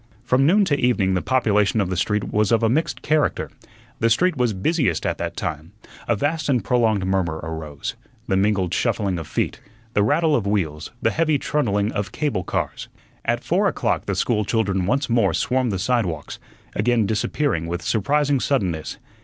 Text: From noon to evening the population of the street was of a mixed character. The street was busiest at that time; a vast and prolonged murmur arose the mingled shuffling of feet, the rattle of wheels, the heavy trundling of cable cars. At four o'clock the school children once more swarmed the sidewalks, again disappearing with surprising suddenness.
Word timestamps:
From 0.23 0.47
noon 0.47 0.65
to 0.65 0.75
evening 0.75 1.13
the 1.13 1.21
population 1.21 1.79
of 1.79 1.91
the 1.91 1.95
street 1.95 2.33
was 2.33 2.51
of 2.51 2.63
a 2.63 2.69
mixed 2.69 3.03
character. 3.03 3.51
The 3.99 4.09
street 4.09 4.35
was 4.35 4.51
busiest 4.51 5.05
at 5.05 5.19
that 5.19 5.37
time; 5.37 5.73
a 6.07 6.15
vast 6.15 6.49
and 6.49 6.63
prolonged 6.63 7.05
murmur 7.05 7.37
arose 7.43 7.93
the 8.27 8.35
mingled 8.35 8.73
shuffling 8.73 9.19
of 9.19 9.27
feet, 9.27 9.61
the 9.93 10.01
rattle 10.01 10.35
of 10.35 10.47
wheels, 10.47 10.89
the 11.03 11.11
heavy 11.11 11.37
trundling 11.37 11.91
of 11.91 12.11
cable 12.11 12.43
cars. 12.43 12.87
At 13.25 13.43
four 13.43 13.67
o'clock 13.67 14.07
the 14.07 14.15
school 14.15 14.43
children 14.43 14.87
once 14.87 15.07
more 15.07 15.35
swarmed 15.35 15.71
the 15.71 15.77
sidewalks, 15.77 16.39
again 16.75 17.05
disappearing 17.05 17.67
with 17.67 17.83
surprising 17.83 18.39
suddenness. 18.39 18.97